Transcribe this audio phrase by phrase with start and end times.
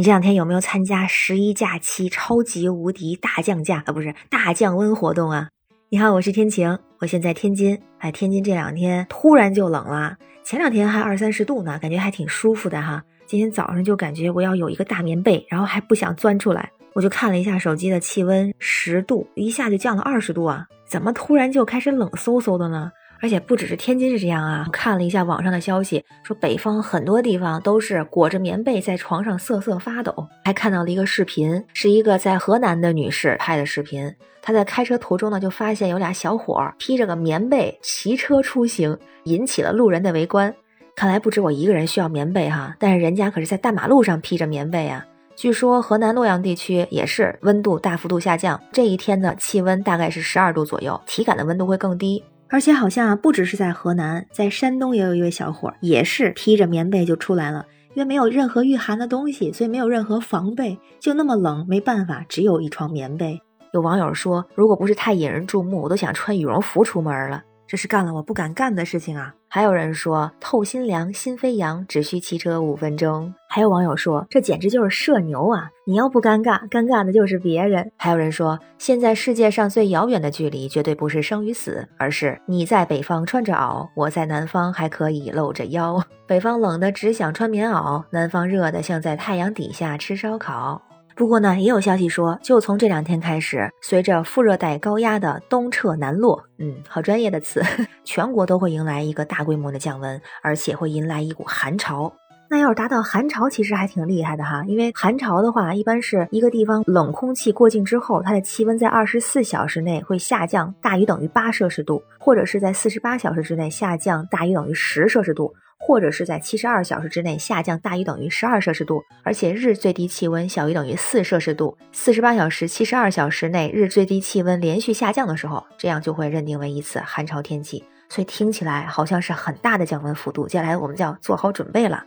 [0.00, 3.92] 你这两天有没有参加十一假期超级无敌大降价啊？
[3.92, 5.50] 不是大降温活动啊？
[5.90, 7.78] 你好，我是天晴，我现在天津。
[7.98, 13.04] 哎，天津这两天突然就冷了，前两天还二三十度呢，感觉还挺舒服的哈。
[13.26, 16.70] 今天早上就感觉我要有一个大棉被，然后还不想钻出来。
[16.94, 20.64] 我就看了一下手机的气温，十度，一下就降了二十度啊！
[20.88, 22.90] 怎么突然就开始冷飕飕的呢？
[23.22, 30.26] 而且不只是天津是这样啊，看了一下网上的消息，说北方很多地方都是裹着棉被在床上瑟瑟发抖。
[30.44, 34.14] 还看到了一个视频，是一个在河南的女士拍的视频。
[34.42, 40.54] 她在开车途中呢，就发现有俩小伙披着个棉被骑车出行，引起了路人的围观。
[40.96, 45.04] 看来不止我一个人需要棉被哈，但是人家可是在大马路上披着棉被啊。
[45.36, 52.22] 据说河南洛阳地区也是温度大幅度下降，这一天的气温大概是十二度左右，体感的温度会更低。
[52.50, 57.64] 而且好像啊不只是在河南，在山东也有一位小伙，也是披着棉被就出来了。
[57.94, 63.40] 因为没有任何御寒的东西，所以没有任何防备，就那么冷，没办法，只有一床棉被。
[63.72, 67.42] 有网友说，如果不是太引人注目，我都想穿羽绒服出门了。
[67.66, 69.34] 这是干了我不敢干的事情啊！
[69.48, 73.32] 还有人说透心凉心飞扬，只需骑车五分钟。
[73.52, 75.68] 还有网友说这简直就是社牛啊！
[75.84, 77.90] 你要不尴尬，尴尬的就是别人。
[77.96, 86.00] 还有人说现在世界上最遥远的距离，绝对不是生与死，而是你在北方穿着袄，我在南方还可以露着腰。
[86.28, 90.80] 北方冷的只想穿棉袄，南方热的像在太阳底下吃烧烤。
[91.16, 97.60] 不过呢，也有消息说，就从这两天开始，随着副热带高压的东撤南落，嗯，好专业的词，
[98.06, 102.12] 全国都会迎来一个大规模的降温，而且会迎来一股寒潮。
[102.50, 115.54] 那要是达到寒潮，其实还挺厉害的哈，因为寒潮的话，一般是一个地方冷空气过境之后，它的气温在二十四小时内会下降大于等于八摄氏度，或者是在四十八小时之内下降大于等于十摄氏度。
[115.82, 127.82] 或者是在七十二小时之内下降大于等于十二摄氏度，而且日最低气温小于等于四摄氏度，四十八小时、七十二小时内日最低气温连续下降的时候，这样就会认定为一次寒潮天气。
[128.10, 132.04] 所以听起来好像是很大的降温幅度，接下来我们就要做好准备了。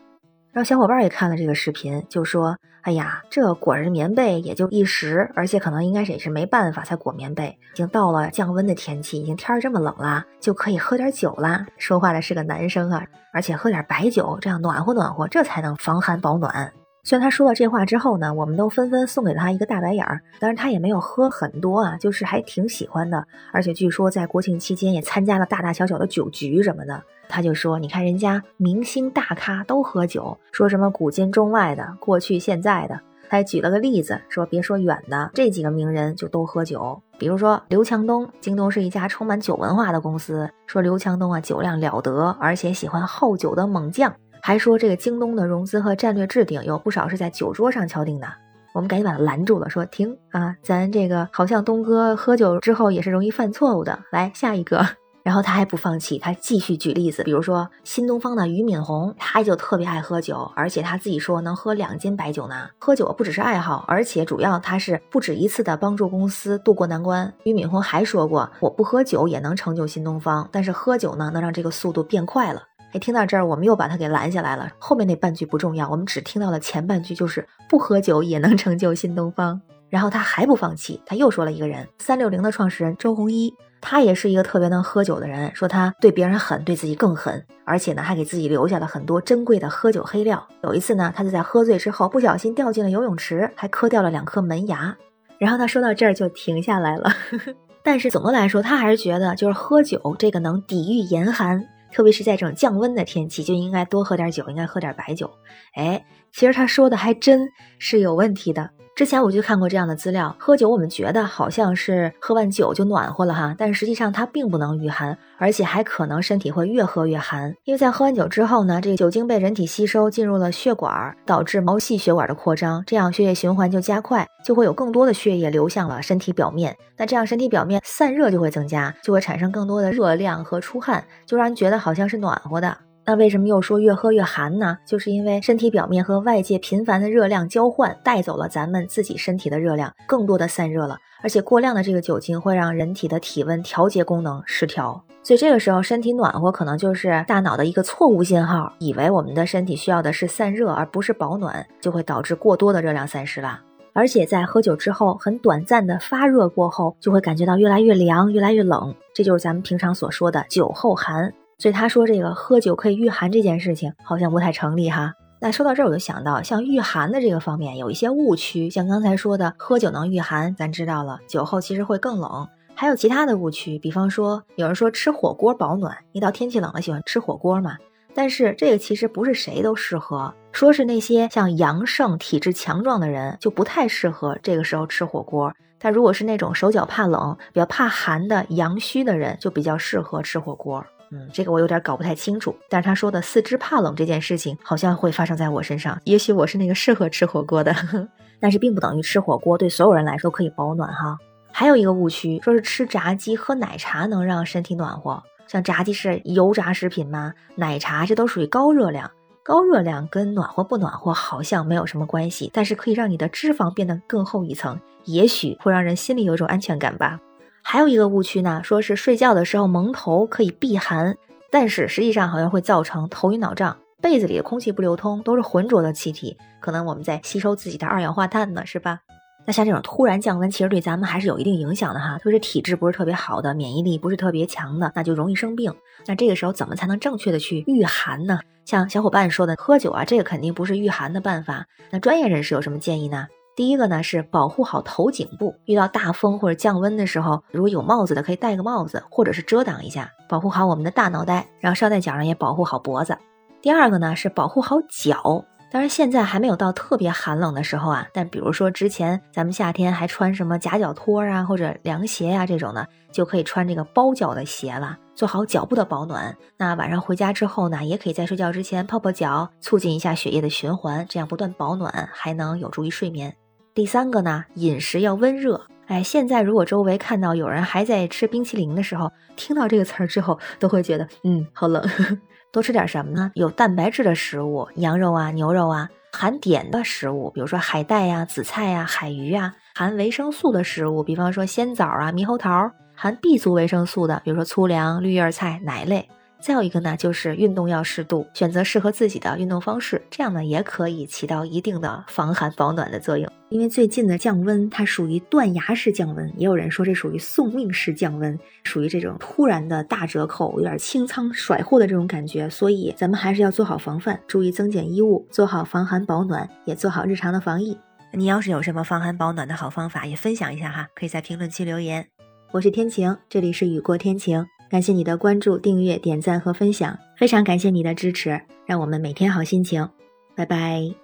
[0.53, 7.47] 然后小伙伴也看了这个视频，就说：“哎呀，这裹着棉被也就一时，而且可能应该是也是没办法才裹棉被。
[7.73, 13.03] 已经到了降温的天气，已经天儿这么冷了，就可以喝点酒啦。”说话的是个男生啊，
[13.33, 16.71] 而且喝点白酒，这样暖和暖和，这才能防寒保暖。
[17.05, 23.27] 虽然他说了这话之后呢，我们都纷纷送给他一个大白眼儿，但是他也没有喝很多啊，就是还挺喜欢的。
[23.51, 27.03] 而且据说在国庆期间也参加了大大小小的酒局什么的。
[27.27, 32.97] 他就说：“你看人家明星大咖都喝酒，说什么古今中外的，过去现在的。”
[33.29, 37.01] 他还举了个例子，说别说远的，这几个名人就都喝酒。
[37.17, 44.13] 比如说刘强东，京东是一家充满酒文化的公司，说刘强东啊酒量了得，而且喜欢好酒的猛将。
[44.45, 48.27] 还说这个京东的融资和战略制定有不少是在酒桌上敲定的。
[48.73, 53.97] 我们赶紧把他拦住了，说停啊，咱这个好像东哥喝酒之后也是容易犯错误的。
[54.11, 54.85] 来下一个。
[55.23, 62.67] 然后他还不放弃，他继续举例子，比如说新东方的俞敏洪，他就特别爱喝酒，而且他自己说能喝两斤白酒呢。
[62.77, 67.33] 喝酒不只是爱好，而且主要他是不止一次的帮助公司渡过难关。
[67.45, 72.61] 俞敏洪还说过，我不喝酒也能成就新东方，但是喝酒呢，能让这个速度变快了。
[72.93, 74.69] 哎，听到这儿，我们又把他给拦下来了。
[74.77, 79.59] 后面那半句不重要，我们只听到了前半句，就是不喝酒也能成就新东方。
[79.89, 83.53] 然后他还不放弃，他又说了一个人，三六零的创始人周鸿祎。
[83.81, 90.47] 他也是一个特别能喝酒的人，说他对别人狠，对自己更狠，而且呢，还给自己留下了很多珍贵的喝酒黑料。
[90.63, 94.95] 有一次呢，他就在喝醉之后不小心掉进了游泳池，还磕掉了两颗门牙。
[95.37, 97.11] 然后他说到这儿就停下来了。
[97.83, 105.29] 但是总的来说，他还是觉得就是喝酒这个能抵御严寒，特别是在这种降温的天气，就应该多喝点酒，应该喝点白酒。
[105.75, 108.71] 哎，其实他说的还真是有问题的。
[108.95, 117.55] 之前我就看过这样的资料，喝酒我们觉得好像是喝完酒就暖和了哈，但实际上它并不能御寒，而且还可能身体会越喝越寒。
[117.63, 126.77] 因为在喝完酒之后呢，这个酒精被人体吸收进入了血管，导致毛细血管的扩张，这样血液循环就加快，就会有更多的血液流向了身体表面。
[126.95, 132.77] 那这样身体表面散热就会增加，就会产生更多的热量和出汗，就让人觉得好像是暖和的。
[133.05, 134.77] 那为什么又说越喝越寒呢？
[134.85, 140.97] 就是因为身体表面和外界频繁的热量交换，带走了咱们自己身体的热量，更多的散热了。
[141.21, 153.59] 而且过量的这个酒精会让人体的体温调节功能失调，所以这个时候身体暖和可能就是大脑的一个错误信号，以为我们的身体需要的是散热而不是保暖，就会导致过多的热量散失了。
[153.91, 161.33] 而且在喝酒之后，很短暂的发热过后，就会感觉到越来越凉，越来越冷，这就是咱们平常所说的酒后寒。
[161.63, 165.13] 所以他说这个喝酒可以御寒这件事情好像不太成立哈。
[165.39, 172.49] 那说到这儿，我就想到，像御寒的这个方面有一些误区，像刚才说的喝酒能御寒，咱知道了，酒后其实会更冷。
[172.75, 177.77] 还有其他的误区，比方说有人说吃火锅保暖，一到天气冷了喜欢吃火锅嘛。
[178.13, 185.53] 但是这个其实不是谁都适合，说是那些像阳盛、体质强壮的人就不太适合这个时候吃火锅。
[185.79, 190.85] 但如果是那种手脚怕冷、比较怕寒的阳虚的人，就比较适合吃火锅。
[191.13, 192.55] 嗯，这个我有点搞不太清楚。
[192.67, 195.99] 但是他说的四肢怕冷这件事情，好像会发生在我身上。
[196.05, 197.75] 也许我是那个适合吃火锅的，
[198.41, 201.17] 但是并不等于吃火锅对所有人来说可以保暖哈。
[201.51, 205.21] 还有一个误区，说是吃炸鸡、喝奶茶能让身体暖和。
[205.45, 207.33] 像炸鸡是油炸食品吗？
[207.55, 209.11] 奶茶这都属于高热量，
[209.43, 217.19] 高热量跟暖和不暖和好像没有什么关系，但是可以让你的脂肪变得更厚一层，也许会让人心里有种安全感吧。
[217.63, 221.17] 还有一个误区呢，说是睡觉的时候蒙头可以避寒，
[221.49, 223.75] 但是实际上好像会造成头晕脑胀。
[223.99, 228.99] 被子里的空气不流通，都是浑浊的气体，可能我们在吸收自己的二氧化碳呢，是吧？
[229.45, 235.73] 那像这种突然降温，其实对咱们还是有一定影响的哈，特别是体质不是特别好的，免疫力不是特别强的，那就容易生病。
[236.05, 238.39] 那这个时候怎么才能正确的去御寒呢？
[238.65, 241.65] 像小伙伴说的，喝酒啊，这个肯定不是御寒的办法。
[241.91, 243.27] 那专业人士有什么建议呢？
[243.55, 253.17] 第一个呢是保护好头颈部，遇到大风或者降温的时候，如果有帽子的可以戴个帽子，或者是遮挡一下，保护好我们的大脑袋，然后捎带脚上也保护好脖子。
[253.61, 255.45] 第二个呢是保护好脚。
[255.71, 258.07] 当然，现在还没有到特别寒冷的时候啊。
[258.13, 266.37] 但比如说之前咱们夏天还穿什么夹脚拖啊，或者凉鞋呀这种的，就可以穿这个包脚的鞋了，做好脚部的保暖。
[266.57, 273.35] 那晚上回家之后呢，也可以在睡觉之前泡泡脚，促进一下血液的循环，这样不断保暖，还能有助于睡眠。
[273.73, 275.59] 第三个呢，饮食要温热。
[275.87, 281.83] 哎，现在如果周围看到有人还在吃冰淇淋的时候，听到这个词儿之后，都会觉得嗯，好冷。
[282.53, 283.31] 多吃点什么呢？
[283.33, 296.07] 有蛋白质的食物，羊肉啊、牛肉啊，含碘的食物，比如说海带呀、紫菜呀、海鱼呀，含维生素的食物，比方说鲜枣啊、猕猴桃，含 B 族维生素的，比如说粗粮、绿叶菜、奶类。
[296.43, 303.31] 再有一个呢，就是运动要适度，选择适合自己的运动方式，这样呢也可以起到一定的防寒保暖的作用。
[303.47, 312.49] 因为最近的降温，它属于断崖式降温，也有人说这属于送命式降温，属于这种突然的大折扣，有点清仓甩货的这种感觉。
[312.49, 317.77] 所以咱们还是要做好防范，注意增减衣物，做好防寒保暖，也做好日常的防疫。
[318.11, 322.05] 你要是有什么防寒保暖的好方法，也分享一下哈，可以在评论区留言。
[322.51, 324.45] 我是天晴，这里是雨过天晴。
[324.73, 329.87] 感谢你的关注、订阅、点赞和分享，非常感谢你的支持，让我们每天好心情。
[330.35, 331.02] 拜拜。